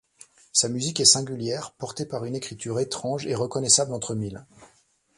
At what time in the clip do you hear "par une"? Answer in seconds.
2.07-2.33